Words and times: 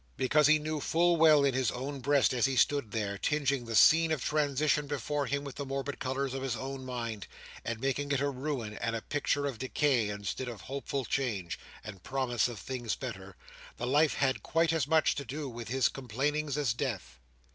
Because 0.17 0.47
he 0.47 0.57
knew 0.57 0.79
full 0.79 1.15
well, 1.15 1.45
in 1.45 1.53
his 1.53 1.69
own 1.69 1.99
breast, 1.99 2.33
as 2.33 2.47
he 2.47 2.55
stood 2.55 2.89
there, 2.89 3.19
tinging 3.19 3.65
the 3.65 3.75
scene 3.75 4.11
of 4.11 4.23
transition 4.25 4.87
before 4.87 5.27
him 5.27 5.43
with 5.43 5.57
the 5.57 5.63
morbid 5.63 5.99
colours 5.99 6.33
of 6.33 6.41
his 6.41 6.55
own 6.55 6.83
mind, 6.83 7.27
and 7.63 7.79
making 7.79 8.11
it 8.11 8.19
a 8.19 8.27
ruin 8.31 8.73
and 8.79 8.95
a 8.95 9.03
picture 9.03 9.45
of 9.45 9.59
decay, 9.59 10.09
instead 10.09 10.47
of 10.47 10.61
hopeful 10.61 11.05
change, 11.05 11.59
and 11.83 12.01
promise 12.01 12.47
of 12.47 12.55
better 12.57 12.63
things, 12.63 12.97
that 12.97 13.85
life 13.85 14.15
had 14.15 14.41
quite 14.41 14.73
as 14.73 14.87
much 14.87 15.13
to 15.13 15.23
do 15.23 15.47
with 15.47 15.67
his 15.67 15.87
complainings 15.87 16.57
as 16.57 16.73
death. 16.73 17.19